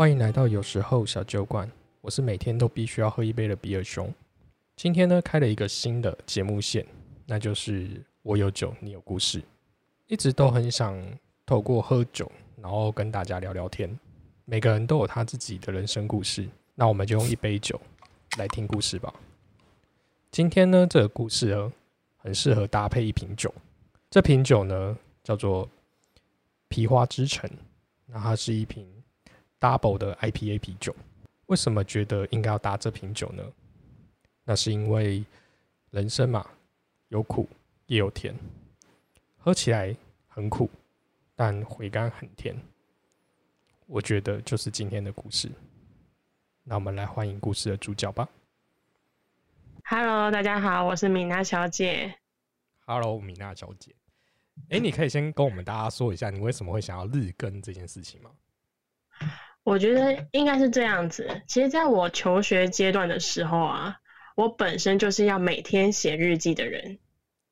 [0.00, 4.10] 欢迎来到有时候小酒馆，我是每天都必须要喝一杯的比尔熊。
[4.74, 6.86] 今天呢，开了一个新的节目线，
[7.26, 9.42] 那就是我有酒，你有故事。
[10.06, 10.98] 一直都很想
[11.44, 13.94] 透过喝酒，然后跟大家聊聊天。
[14.46, 17.78] 每个人都有他自己的人生故事，那我们就用一杯酒
[18.38, 19.12] 来听故事吧。
[20.30, 21.70] 今天呢，这个故事呢，
[22.16, 23.52] 很适合搭配一瓶酒。
[24.08, 25.68] 这瓶酒呢，叫做
[26.68, 27.50] 皮花之城，
[28.06, 28.88] 那它是一瓶
[29.60, 30.94] double 的 IPA 啤酒。
[31.46, 33.44] 为什么觉得应该要搭这瓶酒呢？
[34.44, 35.24] 那是因为
[35.90, 36.44] 人生嘛，
[37.08, 37.48] 有苦
[37.86, 38.34] 也有甜，
[39.38, 39.94] 喝起来
[40.26, 40.68] 很苦，
[41.36, 42.56] 但回甘很甜。
[43.86, 45.50] 我觉得就是今天的故事。
[46.62, 48.28] 那我们来欢迎故事的主角吧。
[49.84, 52.14] Hello，大家好，我是米娜小姐。
[52.86, 53.94] Hello，米娜小姐。
[54.68, 58.30] 哎、你可以先跟我们大家说一下，你为什么会想要日更这件事情吗？
[59.70, 61.42] 我觉得应该是这样子。
[61.46, 63.94] 其实，在我求学阶段的时候啊，
[64.34, 66.98] 我本身就是要每天写日记的人。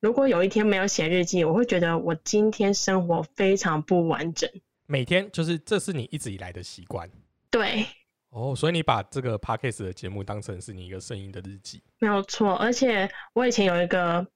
[0.01, 4.51] 如果有一天没有写日记，我会觉得我今天生活非常不完整。
[4.87, 7.09] 每天就是这是你一直以来的习惯
[7.53, 7.87] 对，
[8.31, 11.81] 哦，所以你把这个 podcast 的节目当成是你一个声音的日记。
[12.01, 12.57] 没有错。
[12.57, 14.27] 而且我以前有一个，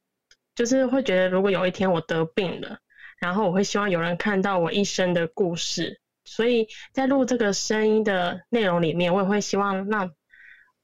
[0.55, 2.79] 就是会觉得，如果有一天我得病了，
[3.19, 6.01] 然后我会希望有人看到我一生的故事。
[6.25, 10.13] 所以在录这个声音的内容里面，我也会希望让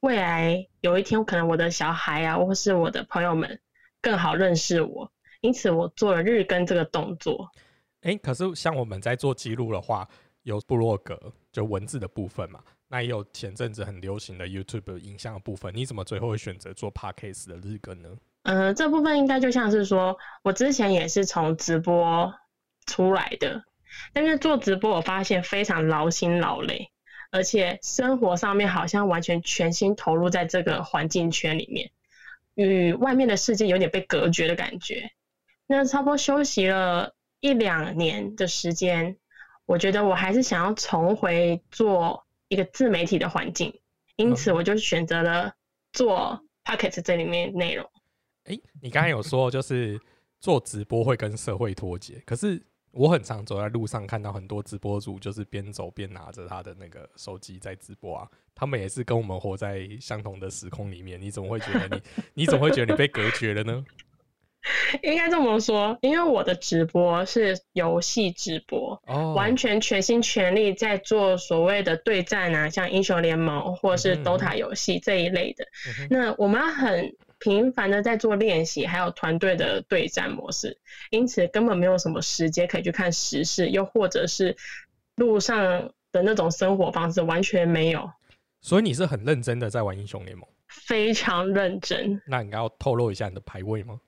[0.01, 3.59] 未来有一天，可能我的小孩啊，或是我的朋友们
[4.01, 5.11] 更好认识我。
[5.41, 7.49] 因此，我做了日更这个动作。
[8.01, 10.07] 哎、可是像我们在做记录的话，
[10.43, 11.17] 有部落格
[11.51, 18.09] 就文字的部分嘛，那也有前阵子很流行的 YouTube 影像的部分，你怎么最后会选择做 podcast 的日更呢？
[18.43, 22.33] 呃，这部分应该就像是说，我之前也是从直播
[22.85, 23.61] 出来的，
[24.13, 26.91] 但是做直播我发现非常劳心劳累，
[27.31, 31.91] 而且生活上面好像完全全心投入在这个环境圈里面，
[32.55, 35.11] 与外面的世界有点被隔绝的感觉。
[35.67, 39.17] 那差不多休息了一两年的时间，
[39.65, 43.79] 我觉得我还是想要重回做一个自媒体的环境，
[44.15, 45.53] 因此我就选择了
[45.93, 47.87] 做 Pocket 这里面内容。
[48.45, 49.99] 哎、你刚才有说就是
[50.39, 52.59] 做直播会跟社会脱节，可是
[52.91, 62.01] 我很常走在路上看到很多直播主就是边走边拿着他的那个手机在直播啊，他们也是跟我们活在相同的时空里面，你怎么会觉得你
[62.33, 63.85] 你怎么会觉得你被隔绝了呢？
[65.03, 75.65] 应该这么说，因为我的直播是游戏直播，哦，完全全心全力在做所谓的对战啊，像英雄联盟或是 DOTA 游戏这一类的。
[76.09, 80.77] 那我们要很频繁的在做练习，还有团队的对战模式，
[81.09, 84.55] 因此根本没有什么时间可以去看时事，又或者是
[85.15, 88.11] 路上的那种生活方式，完全没有，
[88.61, 92.21] 所以你是很认真的在玩英雄联盟，非常认真。
[92.27, 93.99] 那你要透露一下你的排位吗？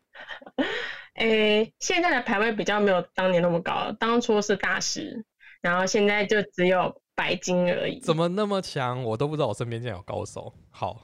[1.16, 5.24] 诶，现在的排位比较没有当年那么高了，当初是大师，
[5.62, 8.00] 然后现在就只有白金而已。
[8.00, 9.04] 怎么那么强？
[9.04, 10.52] 我都不知道我身边竟然有高手。
[10.72, 11.04] 好，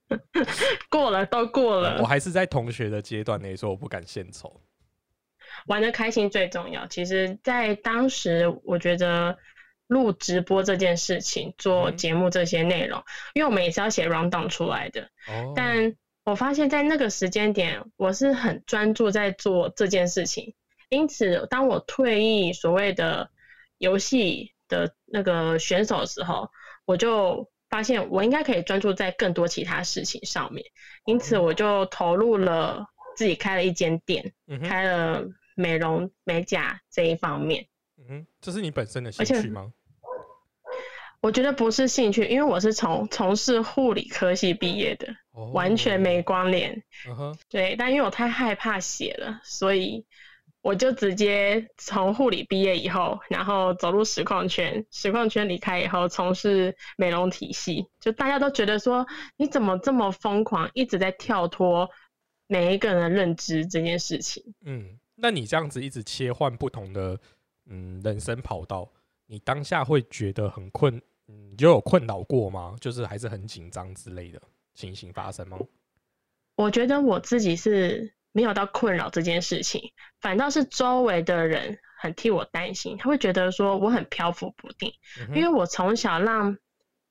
[0.90, 4.60] 过了都过了我，还是在同学的阶段内，所以我不敢献丑。
[5.68, 6.86] 玩的开心最重要。
[6.86, 9.38] 其实，在当时，我觉得
[9.86, 20.54] 录直播这件事情，做嗯节目这些内容，因为我们也是要写 round down 出来的，哦，但我发现，在那个时间点，我是很专注在做这件事情。
[20.90, 23.30] 因此，当我退役所谓的
[23.78, 26.48] 游戏的那个选手的时候，
[26.86, 30.64] 我就发现我应该可以专注在更多其他事情上面。
[31.04, 35.22] 因此，我就投入了自己开了一间店，嗯，开了
[35.54, 37.66] 美容美甲这一方面。
[37.98, 39.70] 嗯哼，这是你本身的兴趣吗？
[41.20, 46.20] 我觉得不是兴趣，因为我是从从事护理科系毕业的，哦完全没。
[46.22, 46.82] 关联。
[47.48, 50.04] 对，但因为我太害怕血了，所以
[50.62, 57.86] 我就直接从护理毕业以后，然后走入实况圈，实况圈离开以后，从事美容体系。
[58.00, 59.04] 就大家都觉得说，
[59.36, 61.90] 你怎么这么疯狂，一直在跳脱
[62.46, 64.54] 每一个人的认知这件事情。
[64.64, 67.18] 嗯，那你这样子一直切换不同的
[67.66, 68.88] 嗯人生跑道，
[69.26, 72.76] 你当下会觉得很困，嗯，就有困扰过吗？
[72.80, 74.40] 就是还是很紧张之类的
[74.74, 75.58] 情形发生吗？
[76.54, 84.92] 我觉得我自己是没有到困扰这件事情，反倒是周围的人很替我担心，他会觉得说我很漂浮不定。
[85.20, 86.56] 嗯因为我从小让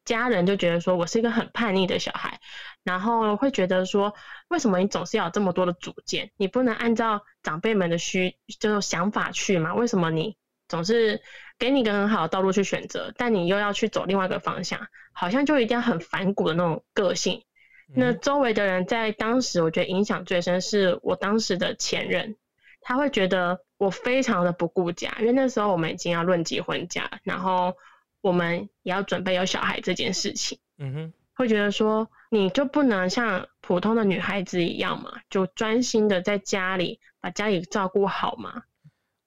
[0.04, 2.40] 家人就觉得说我是一个很叛逆的小孩，
[2.84, 4.16] 然后会觉得说，
[4.48, 6.32] 为什么你总是要有这么多的主见？
[6.38, 9.76] 你不能按照长辈们的需就是想法去嘛？
[9.76, 10.36] 为什么你
[10.68, 11.22] 总是
[11.60, 17.44] 给你一个很好的道路去选择，但你又要去走另外一个方向，好像就一定要很反骨的那种个性。
[17.94, 22.38] 那周围的人在当时，我觉得影响最深是我当时的前任，
[22.80, 27.76] 他会觉得我非常的不顾家，因为那时候我们已经要论及婚嫁，然后
[28.22, 30.58] 我们也要准备有小孩这件事情。
[30.78, 38.64] 嗯哼，会觉得说你就不能像普通的女孩子一样嘛，就专心的在家里把家里照顾好嘛。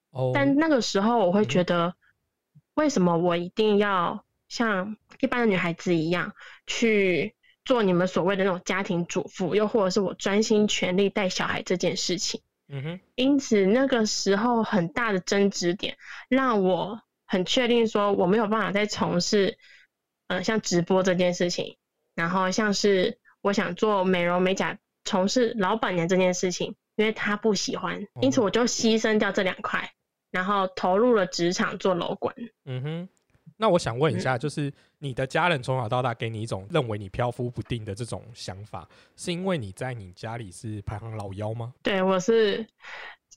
[0.09, 0.31] 哦。
[0.33, 1.93] 但那个时候我会觉得，
[2.73, 6.33] 为什么我一定要像一般的女孩子一样
[6.65, 7.34] 去？
[7.65, 12.99] 做你们所谓的那种家庭主妇，又或者是我专心全力带小孩这件事情，嗯哼。
[13.15, 15.97] 因此那个时候很大的争执点，
[16.29, 19.57] 让我很确定说我没有办法再从事，
[20.27, 21.77] 呃，像直播这件事情，
[22.13, 29.91] 然后像是我想做美容美甲，从事老板娘这件事情，因为他不喜欢，因此我就牺牲掉这两块，
[30.29, 32.35] 然后投入了职场做楼管。
[32.65, 33.09] 嗯哼。
[33.57, 41.73] 那我想问一下，就是你的家人从小到大给你一种认为你漂浮不定的这种想法，是因为你在你家里是排行老幺吗？
[41.81, 42.67] 对，我是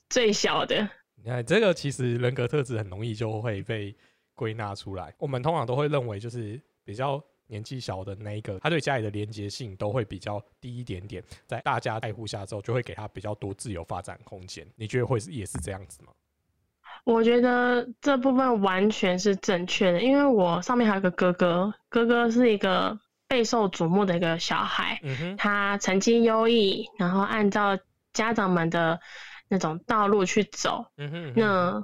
[0.09, 0.89] 最小的。
[1.15, 3.95] 你看，这个其实人格特质很容易就会被
[4.35, 5.13] 归纳出来。
[5.19, 14.65] 我们通常都会认为，就是比较年纪小的那一个，他对家里的连接性都会比较低一点点，在大家爱护下之后，就会给他比较多自由发展空间。
[14.75, 16.13] 你觉得会是也是这样子吗？
[17.05, 24.99] 我觉得这部分完全是正确的，因为我上面还有个哥哥，哥哥是一个备受瞩目的一个小孩，
[25.37, 27.77] 他成绩优异，然后按照
[28.13, 28.99] 家长们的
[29.47, 30.85] 那种道路去走。
[31.35, 31.83] 那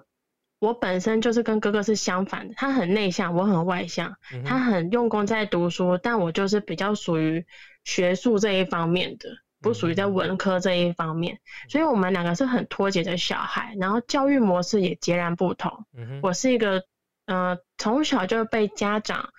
[0.59, 4.15] 我本身就是跟哥哥是相反的，他很内向，我很外向，
[4.45, 7.45] 他很用功在读书，但我就是比较属于
[7.83, 9.29] 学术这一方面的。
[9.65, 15.87] 不属于在文科这一方面，所以我们两个是很脱节的小孩，然后教育模式也截然不同。
[16.21, 16.83] 我是一个，
[17.25, 19.33] 呃，从小就被家长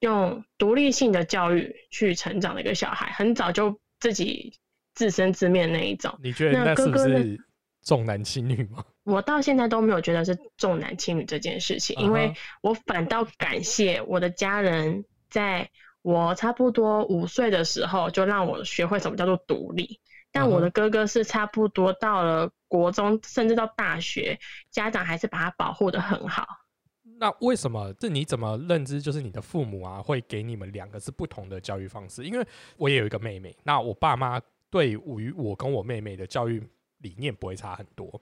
[0.00, 4.58] 用独立性的教育去成长的一个小孩，很早就自己
[4.92, 6.18] 自生自灭那一种。
[6.20, 7.38] 你觉得那是不是
[7.84, 8.84] 重男轻女吗？
[9.04, 15.70] 我到现在都没有觉得是重男轻女这件事情，因为我反倒感谢我的家人在。
[16.04, 19.98] 我差不多五岁的时候就让我学会什么叫做独立，
[20.30, 24.38] 但我的哥哥是差不多到了国中，甚至到大学，
[24.70, 26.46] 家长还是把他保护的很好。
[27.18, 27.90] 那为什么？
[27.94, 29.00] 这你怎么认知？
[29.00, 32.22] 就是你的父母啊，会给你们两个是不同的教育方式？
[32.22, 32.46] 因为
[32.76, 36.62] 我也有一个妹妹，那我爸妈对于我跟我妹妹的教育
[36.98, 38.20] 理念不会差很多。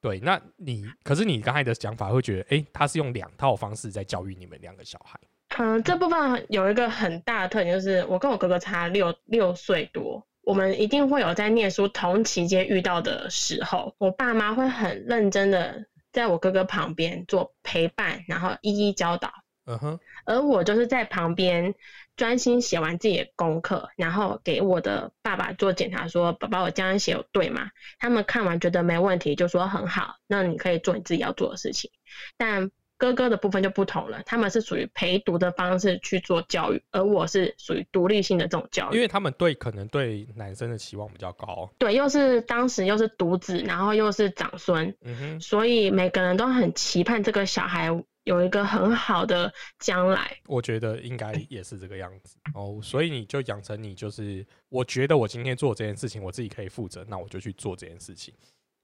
[0.00, 5.18] 对，那你可是你刚才的想法会觉得，哎，他是用两套方式在教育你们两个小孩。
[5.58, 19.30] 嗯，这部分有一个很大的特点，就是我跟我哥哥差六六岁多，我们一定会有在念书同期间遇到的时候，我爸妈会很认真的在我哥哥旁边做陪伴，然后一一教导。
[19.66, 21.74] 嗯哼，而我就是在旁边
[22.16, 27.70] 专心写完自己的功课，然后给我的爸爸做检查，说爸爸我这样写有对吗？
[27.98, 31.90] 他们看完觉得没问题，就说很好，那你可以做你自己要做的事情，
[32.36, 32.70] 但。
[33.02, 38.94] 哥哥的部分就不同了，他们是属于陪读的方式去做教育，而我是属于独立性的这种教育。
[38.94, 41.68] 因为他们对可能对男生的期望比较高。
[41.78, 47.88] 对，又是当时又是独子，然后又是长孙，嗯哼，所以每个人都很期盼这个小孩
[48.22, 50.36] 有一个很好的将来。
[50.46, 58.32] 我觉得应该也是这个样子哦，所以你就养成你就是，我觉得我今天做这件事情，我自己可以负责，那我就去做这件事情，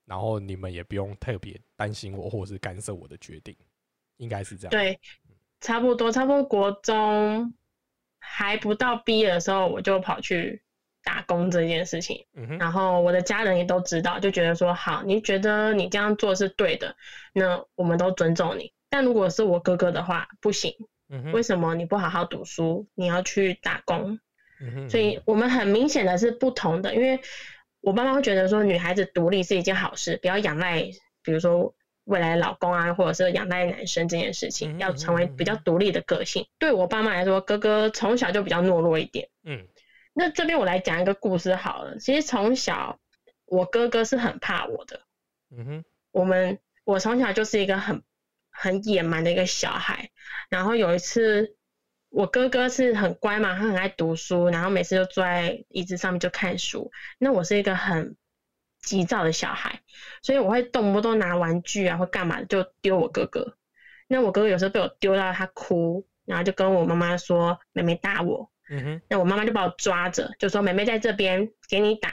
[0.06, 3.54] 然后你们也不用特别担心我或者是干涉我的决定。
[4.18, 4.70] 应该是这样。
[4.70, 5.00] 对，
[5.60, 7.54] 差不多，差不多国中
[8.20, 10.62] 还不到毕业的时候，我就跑去
[11.02, 12.26] 打工这件事情。
[12.34, 12.58] 嗯。
[12.58, 16.94] 然后我的家人也都知道，就觉得说好，你觉得你这样做是对的，
[17.32, 18.72] 那我们都尊重你。
[18.90, 20.74] 但如果是我哥哥的话，不行。
[21.08, 21.32] 嗯。
[21.32, 24.20] 为什么你不好好读书，你要去打工？
[24.88, 27.20] 所以我们很明显的是不同的，因为
[27.80, 30.82] 我爸妈会觉得说，女孩子独立是一件好事，不要仰赖，
[31.22, 31.74] 比如说。
[32.08, 36.46] 未来老公啊，或者是养大男生这件事情，要成为比较独立的个性。
[36.58, 39.28] 对我爸妈来说，哥哥从小就比较懦弱一点。
[39.44, 39.68] 嗯，
[40.14, 41.98] 那这边我来讲一个故事好了。
[41.98, 42.98] 其实从小
[43.44, 45.02] 我哥哥是很怕我的。
[45.54, 48.02] 嗯哼，我们我从小就是一个很
[48.50, 50.08] 很野蛮的一个小孩。
[50.48, 51.56] 然后有一次，
[52.08, 56.90] 我哥哥是很乖嘛，他很爱读书，然后每次就坐在椅子上面就看书。
[57.18, 58.16] 那我是一个很。
[58.80, 59.80] 急躁的小孩，
[60.22, 63.54] 所以我会动不动拿玩具啊，或干嘛就丢我哥哥。
[64.06, 69.02] 那我哥哥有时候被我丢到他哭，然后就跟我妈妈说：“妹妹打我。”嗯哼。
[69.08, 72.12] 那我妈妈就把我抓着，就说：“妹妹在这边，给你打。”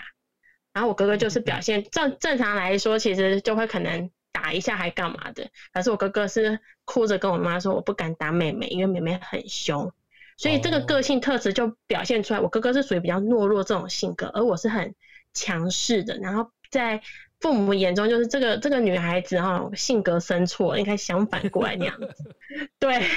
[0.74, 5.50] 然后我哥哥就是表现正正常来说，其实就会可能打打一下还干嘛的。
[5.74, 9.92] 可是我哥哥是哭着跟我妈说，我不敢打妹妹，因为妹妹很凶。
[10.38, 14.94] 所以这个个性特质就表现出来，我哥哥是属于比较懦弱这种性格，而我是很
[15.34, 16.16] 强势的。
[16.18, 17.02] 然后在
[17.40, 22.36] 父母眼中，就是这个这个女孩子哈，性格生错，应该相反过来那样子。
[22.80, 23.02] 对。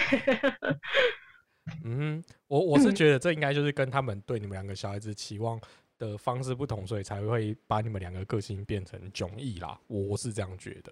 [1.84, 5.60] 嗯，我我是觉得这应该就是跟他们对你们两个小孩子期望
[5.98, 9.78] 的方式不同，所以才会把你们两个个性变成迥异啦。
[9.86, 10.90] 我是这样觉得。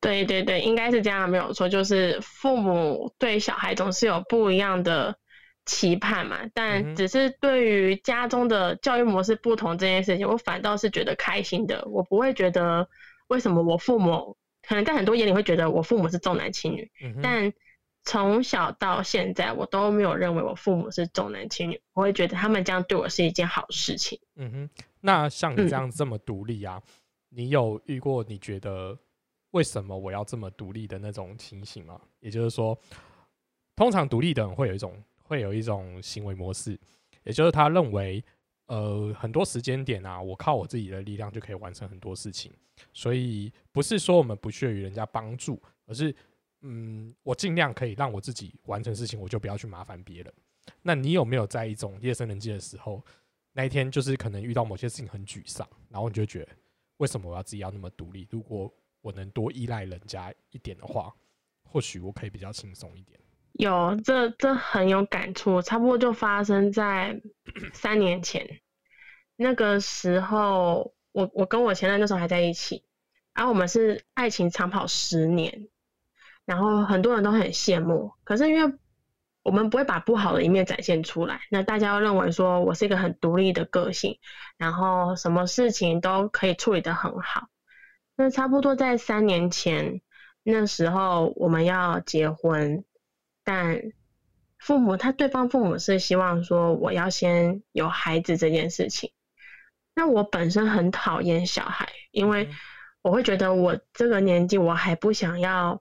[0.00, 1.68] 对对对，应该是这样，没有错。
[1.68, 5.16] 就是父母对小孩总是有不一样的
[5.68, 11.86] 期盼嘛，但只是对于家中的教育模式不同这件事情，我反倒是觉得开心的。
[11.86, 12.88] 我不会觉得
[13.28, 16.90] 为什么我父母可能在很多眼里会觉得我父母是重男轻女，
[17.22, 17.52] 但。
[18.04, 24.18] 从小到现在，我都没有认为我父母是重男轻女，我会觉得他们这样对我是一件好事情。
[24.36, 24.70] 嗯哼，
[25.00, 26.80] 那像你这样这么独立啊，
[27.28, 28.98] 你有遇过你觉得
[29.50, 32.00] 为什么我要这么独立的那种情形吗？
[32.20, 32.78] 也就是说，
[33.76, 34.94] 通常独立的人会有一种
[35.28, 36.76] 会有一种行为模式，
[37.22, 38.24] 也就是他认为，
[38.66, 42.50] 呃，很多时间点啊，我靠我自己的力量就可以完成很多事情，
[42.92, 46.12] 所以不是说我们不屑于人家帮助，而是。
[46.62, 50.34] 嗯，我尽量可以让我自己完成事情，我就不要去麻烦别人。
[50.82, 53.00] 那你有没有在一种夜深人静的时候，
[53.52, 56.48] 那一天就是可能遇到某些事情很沮丧，然后你就觉得
[56.96, 58.26] 为什么我要自己要那么独立？
[58.28, 58.68] 如果
[59.00, 61.14] 我能多依赖人家一点的话，
[61.62, 63.16] 或许我可以比较轻松一点。
[63.52, 67.20] 有，这这很有感触，差不多就发生在
[67.72, 68.60] 三年前。
[69.36, 72.84] 那个时候，我我跟我前任那时候还在一起，
[73.34, 75.68] 然后我们是爱情长跑十年。
[76.44, 78.74] 然后很多人都很羡慕，可是因为
[79.42, 84.18] 我们不会把不好的一面展现出来，那大家要认为说我是一个很独立的个性，
[84.56, 87.48] 然后什么事情都可以处理得很好。
[88.16, 90.00] 那差不多在三年前，
[90.42, 92.82] 那时候我们要结婚，
[93.50, 93.80] 但
[94.58, 99.10] 父母他对方父母是希望说我要先有孩子这件事情。
[99.94, 102.50] 那我本身很讨厌小孩，因为
[103.00, 105.80] 我会觉得我这个年纪我还不想要。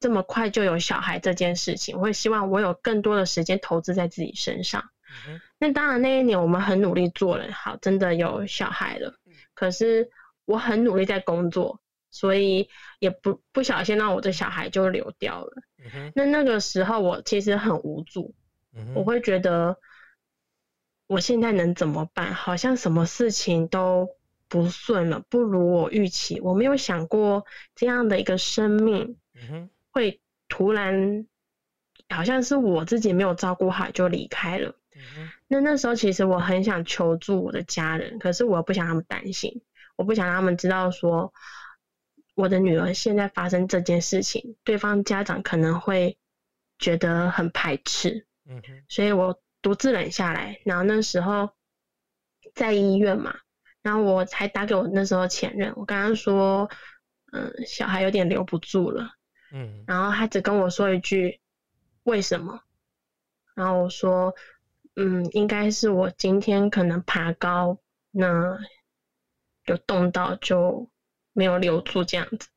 [0.00, 4.84] 这么快就有小孩这件事情，我会希望我有更多的时间投资在自己身上。
[5.58, 9.12] 那当然那一年我们很努力做了，好，真的有小孩了。
[9.54, 10.08] 可是
[10.44, 11.80] 我很努力在工作，
[12.10, 15.52] 所以也不不小心让我的小孩就流掉了。
[16.14, 18.34] 那那个时候我其实很无助，
[18.94, 19.78] 我会觉得
[21.06, 22.34] 我现在能怎么办？
[22.34, 24.08] 好像什么事情都
[24.48, 26.40] 不顺了，不如我预期。
[26.40, 29.16] 我没有想过这样的一个生命。
[29.90, 31.26] 会突然
[32.08, 34.74] 好像是我自己没有照顾好就离开了。
[35.46, 39.62] 那那时候其实我很想求助我的家人，可是我不想他们担心，
[39.96, 41.32] 我不想让他们知道说
[42.38, 46.16] 我的女儿现在发生这件事情，对方家长可能会
[46.78, 48.24] 觉得很排斥。
[48.48, 50.60] 嗯所以我独自忍下来。
[50.64, 51.50] 然后那时候
[52.54, 53.36] 在医院嘛，
[53.82, 56.70] 然后我才打给我那时候前任，我跟他说，
[57.32, 59.10] 嗯，小孩有点留不住了。
[59.52, 61.40] 嗯，然后他只跟我说一句
[62.04, 62.60] “为什么”，
[63.56, 64.32] 然后我说
[64.94, 67.76] ：“嗯，应该是我今天可能爬高，
[68.12, 68.56] 那
[69.64, 70.88] 有冻到就
[71.38, 72.48] 没有留住这样子。”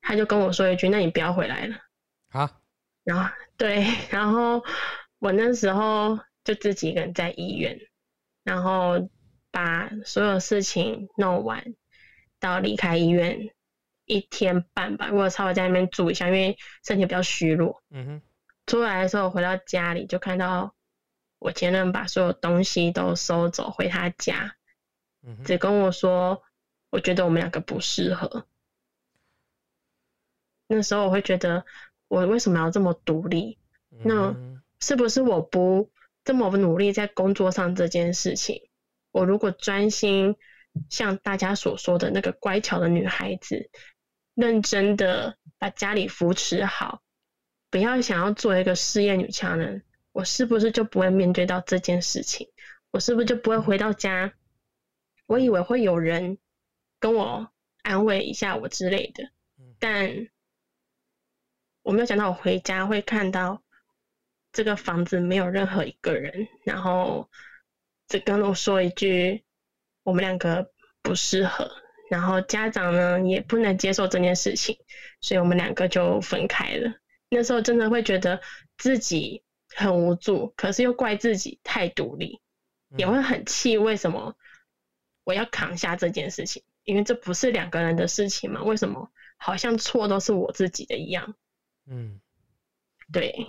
[0.00, 1.76] 他就跟我说一句：“那你不要回来了。”
[2.30, 2.60] 啊，
[3.02, 4.62] 然后对，然后
[5.18, 7.80] 我那时候就自己一个人在医院，
[8.44, 9.08] 然后
[9.50, 11.74] 把所有事情弄完，
[12.38, 13.50] 到离开医院。
[14.04, 17.82] 一天半吧，我稍微在那边住一下，因为身体比较虚弱。
[17.90, 18.22] 嗯哼。
[18.66, 20.74] 出来的时候回到家里，就看到
[21.38, 24.56] 我前任把所有东西都收走回他家，
[25.44, 26.42] 只跟我说，
[26.92, 28.46] 我觉得我们两个不适合。
[30.68, 31.64] 那时候我会觉得，
[32.06, 33.58] 我为什么要这么独立？
[34.04, 34.36] 那
[34.78, 35.90] 是不是我不
[36.22, 38.68] 这么努力在工作上这件事情？
[39.10, 40.36] 我如果专心
[40.88, 43.70] 像大家所说的那个乖巧的女孩子。
[44.34, 47.02] 认真的把家里扶持好，
[47.68, 52.48] 不要想要做一个事业女强人，我是不是就不会面对到这件事情？
[52.90, 54.32] 我是不是就不会回到家？
[55.26, 56.38] 我以为会有人
[57.02, 57.50] 跟我
[57.82, 59.28] 安慰一下我之类的，
[59.80, 60.28] 但
[61.82, 63.60] 我没有想到我回家会看到
[64.52, 67.28] 这个房子没有任何一个人，然后
[68.06, 69.42] 只跟我说一句
[70.04, 70.70] 我们两个
[71.02, 71.68] 不适合。
[72.08, 74.78] 然后家长呢也不能接受这件事情，
[75.20, 76.94] 所以我们两个就分开了。
[77.30, 78.40] 那时候真的会觉得
[78.76, 79.42] 自己
[79.74, 82.40] 很无助，可是又怪自己太独立，
[82.96, 84.36] 也会很气为什么
[85.24, 86.62] 我要扛下这件事情。
[86.84, 91.34] 因为这不是两个人的事情嘛，为什么好像错都是我自己的一样？
[91.86, 92.20] 嗯，
[93.12, 93.46] 对，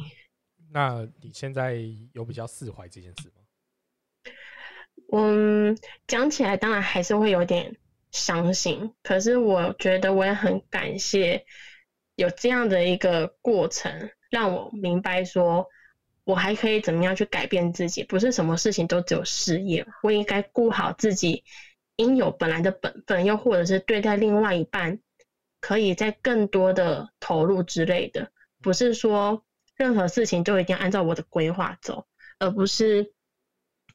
[0.71, 1.77] 那你现在
[2.13, 3.33] 有比较释怀这件事吗？
[5.11, 7.77] 嗯，讲起来当然还是会有点
[8.11, 11.45] 伤心，可是我觉得我也很感谢
[12.15, 15.67] 有这样的一个过程，让我明白说，
[16.23, 21.43] 我还可以怎么样去改变自己，不是什么事情都只有事业，我应该顾好自己
[21.95, 24.99] 应有本来的本分，又或者是对待另外一半，
[25.59, 28.31] 可以在更多的投入之类的，
[28.61, 29.43] 不是说
[29.75, 32.05] 任何事情都一定要按照我的规划走，
[32.39, 33.13] 而不是。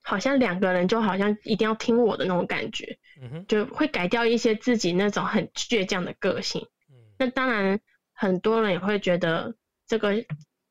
[0.00, 6.66] 好像两个人就好像一定要听我的那种感觉，嗯，就会改掉一些自己那种很倔强的个性。
[6.88, 7.78] 嗯那当然，
[8.14, 9.54] 很多人也会觉得
[9.86, 10.14] 这个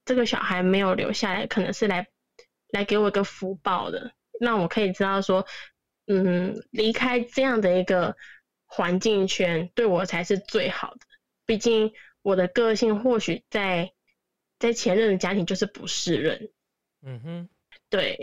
[0.05, 2.07] 这个小孩没有留下来，可能是来
[2.72, 5.46] 来给我一个福报的，让我可以知道说，
[6.08, 8.16] 嗯，离开这样的一个
[8.66, 11.02] 环境圈，对我才是最好的。
[11.46, 13.94] 毕竟我的个性或许在
[14.60, 16.50] 在前任的家庭就是不适任，
[17.04, 17.50] 嗯哼，
[17.90, 18.18] 对，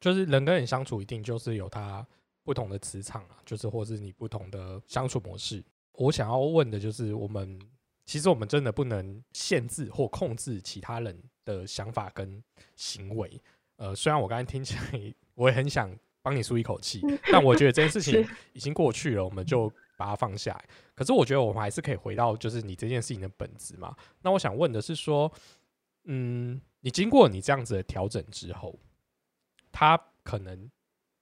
[0.00, 2.06] 就是人跟人相处一定就是有他
[2.44, 5.62] 不同的磁场啊，就是或是你不同的相处模式。
[5.92, 7.60] 我想要问的就是，我们
[8.04, 12.42] 其实我们真的不能限制或控制其他人的想法跟
[12.74, 13.40] 行为。
[13.76, 15.90] 呃，虽然我刚才听起来 我也很想
[16.22, 20.64] 帮你舒一口气，但我觉得这件事 情已经过去了，我们就把它放下来。
[20.94, 23.94] 可是我觉得我们还是可以回到就是你这件事情的本质嘛。
[24.22, 25.30] 那我想问的是说，
[26.04, 28.78] 嗯，你经过你这样子的调整之后，
[29.70, 30.54] 他可能，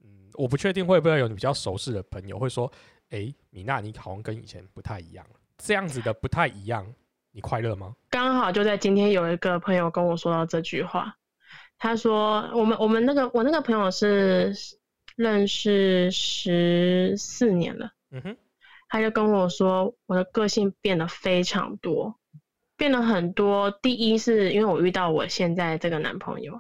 [0.04, 2.70] 嗯，我不确定会不会有你比较熟识的朋友会说，
[3.10, 5.36] 诶，米娜，你好像跟以前不太一样了。
[5.58, 6.86] 这样子的不太一样，
[7.32, 7.94] 你快乐吗？
[8.10, 11.16] 刚好就在今天有一个朋友跟我说到这句话，
[11.78, 14.54] 他说我们我们那个我那个朋友是
[15.20, 18.36] 认识十四年了，嗯哼，
[18.88, 22.18] 他就跟我说我的个性变得非常多，
[22.78, 23.70] 变得很多。
[23.70, 26.58] 第一是因为我遇到我现在这个男朋友，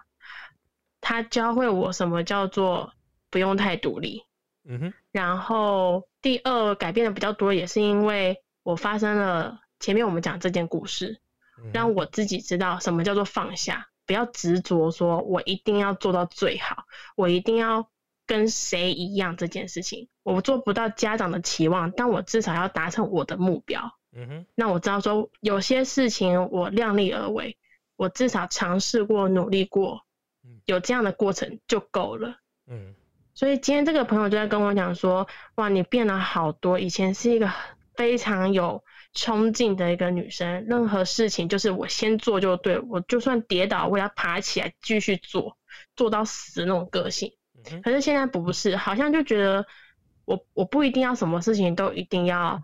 [1.00, 2.92] 他教会我什么叫做
[3.30, 4.26] 不用太独立，
[4.68, 11.18] 嗯哼，然后第二改变的比较多，也是因为我发生了前面我们讲这件故事，
[11.64, 16.84] 嗯让我自己知道什么叫做放下，不要执着说我一定要做到最好，
[17.16, 17.88] 我一定要
[18.30, 23.98] 跟谁一样这件事情，我做不到家长的期望，但我至少要达成我的目标。
[24.12, 27.56] 嗯哼，那我知道说有些事情我量力而为，
[27.96, 30.06] 我至少尝试过、努力过
[30.44, 32.36] 嗯，有这样的过程就够了。
[32.68, 32.94] 嗯
[33.34, 37.50] 所以今天这个朋友就在跟我讲说，哇，你变了好多，以前是一个
[37.96, 45.56] 非常有冲劲的一个女生，任何事情就是我先做就对，我就算跌倒我也要爬起来继续做，
[45.96, 47.32] 做到死那种个性。
[47.82, 49.66] 可是现在不是，好像就觉得
[50.24, 52.62] 我我不一定要什么事情都一定要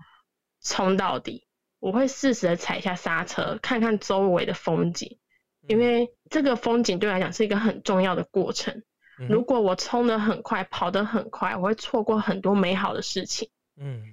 [0.60, 1.46] 冲到底，
[1.78, 5.18] 我会适时的踩一下刹车，看看周围的风景，
[5.66, 8.82] 因为这个风景对我来讲是一个很重要的过程。
[9.28, 13.50] 如果我冲得很快，跑得很快，我会错过很多美好的事情。
[13.76, 14.12] 嗯。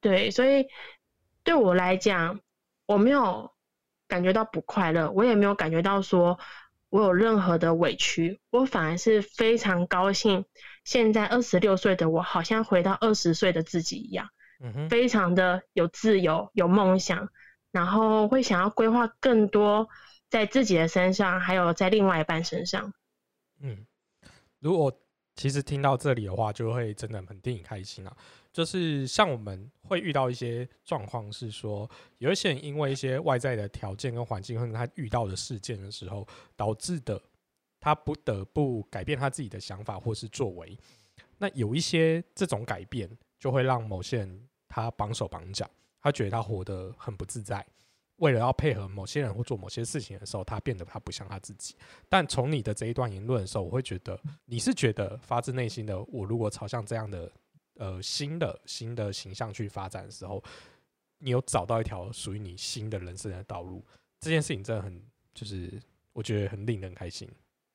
[0.00, 0.66] 对，所以
[1.42, 2.40] 对我来讲，
[2.86, 3.52] 我没有
[4.06, 6.38] 感觉到不快乐，我也没有感觉到说
[6.90, 10.44] 我有任何的委屈，我反而是非常高兴。
[10.84, 14.28] 现在二十六岁的我，好像回到二十岁的自己一样，
[14.88, 17.28] 非常的有自由、有梦想，
[17.70, 19.88] 然后会想要规划更多
[20.28, 22.92] 在自己的身上，还有在另外一半身上。
[23.60, 23.86] 嗯，
[24.58, 24.92] 如果
[25.36, 28.16] 其实听到这里的话，就会真的很替你开心啊。
[28.52, 37.20] 就是像我们会遇到一些状况，是说有一些人因为一些外在的条件跟环境，或者他遇到的事件的时候，导致的
[37.78, 40.76] 他不得不改变他自己的想法或是作为。
[41.38, 43.08] 那有一些这种改变，
[43.38, 45.70] 就会让某些人他绑手绑脚，
[46.02, 47.64] 他觉得他活得很不自在。
[48.16, 51.74] 为了要配合某些人或做某些事情的时候，他变得他不像他自己。
[52.06, 57.32] 但从你的这一段言论的时候，我会觉得你是觉得发自内心的，我如果朝向这样的
[57.80, 60.42] 呃新的新的形象去发展的时候，
[61.18, 63.82] 你有找到一条属于你新的人生的道路，
[64.20, 65.72] 这件事情真的很就是
[66.12, 67.26] 我觉得很令人开心。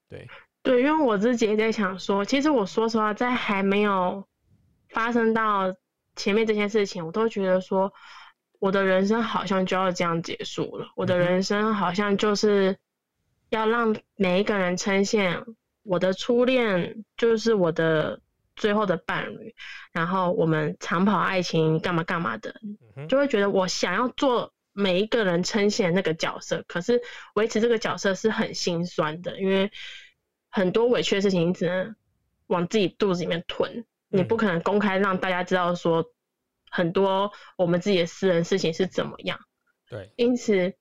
[0.07, 0.27] 对，
[0.61, 4.23] 对，因为我自己也在想说，其实我说实话，在还没有
[4.89, 5.75] 发生到
[6.15, 7.91] 前面这件事情，我都觉得说，
[8.59, 10.87] 我的人生好像就要这样结束了。
[10.95, 12.77] 我的人生好像就是
[13.49, 15.43] 要让每一个人呈现
[15.81, 18.21] 我的初恋就是我的
[18.55, 19.53] 最后的伴侣，
[19.91, 22.55] 然后我们长跑爱情干嘛干嘛的，
[23.09, 27.01] 就会觉得我想要做每一个人呈现那个角色，可是
[27.35, 29.71] 维持这个角色是很心酸的，因为
[30.49, 31.95] 很多委屈的事情你只能
[32.47, 36.05] 往自己肚子里面吞，你不嗯可能公开让大家知道说
[36.69, 39.39] 很多我们自己的私人事情是怎么样。
[39.89, 40.73] 对，因此，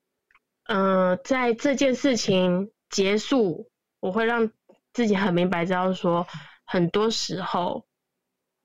[0.65, 4.51] 嗯，在这件事情结束，我会让
[4.93, 6.27] 自己很明白知道说，
[6.65, 7.87] 很多时候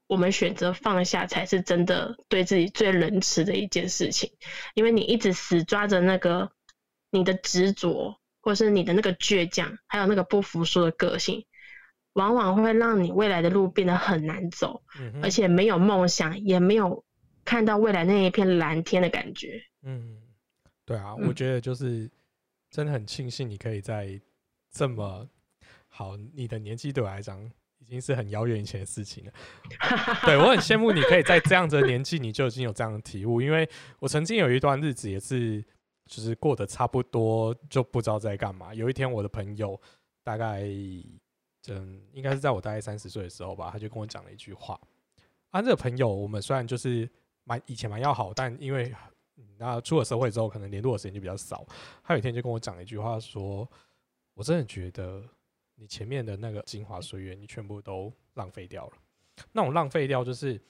[0.08, 4.32] 我们选择放下才是真的对自己最仁慈的一件事情，
[4.74, 6.52] 因为你一直死抓着那个
[7.12, 8.18] 你的执着。
[8.42, 11.46] 或是你的那个倔强，还有那个不服输的个性，
[12.14, 14.82] 往往会让你未来的路变得很难走，
[15.22, 17.04] 而且没有梦想，也没有
[17.44, 19.62] 看到未来那一片蓝天的感觉。
[19.82, 20.22] 嗯，
[20.86, 22.10] 对啊，我觉得就是
[22.72, 24.20] 真的很庆幸你可以在
[24.72, 25.28] 这么
[25.90, 27.52] 好，你的年纪对我来讲已
[27.89, 29.32] 已经是很遥远以前的事情了。
[30.23, 35.65] 对我很羡慕你可以在这样子的年纪你就已经有这样的体悟，因为我曾经有一段日子也是。
[36.10, 38.73] 就是过得差不多，就不知道在干嘛。
[38.73, 39.80] 有一天，我的朋友
[40.23, 40.63] 大概，
[41.67, 44.82] 嗯，应该是在我大概三十岁的时候吧，他就跟我讲了一句话。
[45.52, 47.08] 啊，这个朋友，我们虽然就是
[47.43, 48.91] 蛮以前蛮要好，但因为
[49.60, 51.63] 那出了社会之后，可能联络的时间就比较少。
[52.04, 53.69] 他有一天就跟我讲了一句话，说
[54.34, 55.23] ：“我真的觉得
[55.80, 58.94] 你前面的那个精华岁月，你全部都浪费掉了。
[59.54, 60.62] 那种浪费掉，就是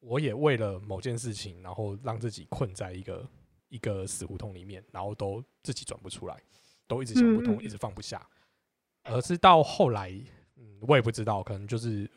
[0.00, 3.26] 我也为了某件事情，然后让自己困在一个。”
[3.70, 6.40] 一个死胡同里面，然后都自己转不出来，
[6.86, 8.24] 都一直想不通，一直放不下，
[9.02, 10.12] 而是到后来，
[10.54, 12.08] 嗯，我也不知道，可能就是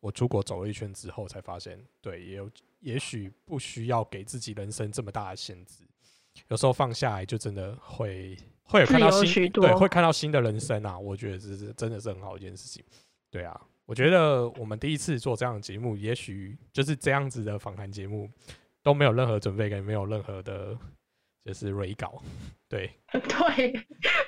[0.00, 2.50] 我出国走了一圈之后，才发现，对，也有
[2.80, 5.82] 也许不需要给自己人生这么大的限制，
[6.48, 8.36] 有时候放下来，就真的会
[8.68, 10.98] 会有看到新，对，会看到新的人生啊！
[10.98, 12.84] 我觉得这是真的是很好一件事情，
[13.30, 18.30] 对啊，我觉得我们第一次做这样的节目，也许就是这样子的访谈节目，
[18.82, 20.76] 都没有任何准备，跟没有任何的。
[21.44, 22.20] 就是蕊稿，
[22.68, 23.72] 对 对，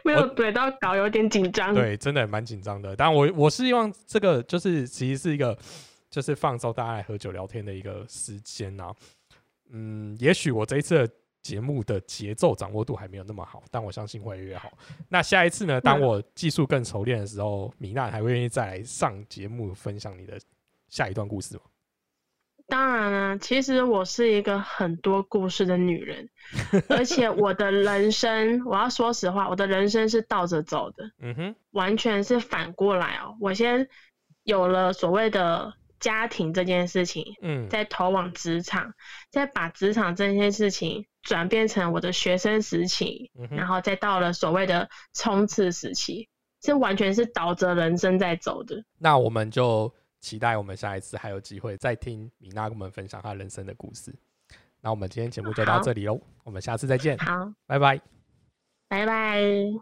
[0.04, 1.74] 没有怼到稿，有点紧张。
[1.74, 2.96] 对，真的蛮紧张的。
[2.96, 5.58] 但我我是希望这个就是其实是一个
[6.08, 8.94] 就是放松大家来喝酒聊天的一个时间啊。
[9.68, 14.70] 嗯，也许我这一次的节目的节奏掌握度还没有那么好，但我相信会越好。
[15.08, 15.80] 那下一次呢？
[15.80, 20.38] 当我技术更熟练的时候，米娜还会愿意再来上节目分享你的
[20.88, 21.62] 下一段故事吗？
[22.66, 26.28] 当然了，其实我是一个很多故事的女人，
[26.88, 33.36] 而且我的人生，我要说实话，我的人生是倒着走的，嗯哼，完全是反过来哦。
[33.40, 33.88] 我先
[34.44, 38.94] 有了所谓的家庭这件事情，嗯，再投往职场，
[39.30, 46.28] 再把职场这件事情转变成我的学生时期，然后再到了所谓的冲刺时期，
[46.62, 48.84] 是完全是倒着人生在走的。
[48.98, 49.92] 那我们就。
[50.22, 54.14] 期待我们下一次还有机会再听米娜跟我们分享她人生的故事。
[54.82, 57.16] 那我们今天节目就到这里喽，我们下次再见。
[57.16, 57.98] 好，拜拜，
[58.86, 59.80] 拜拜。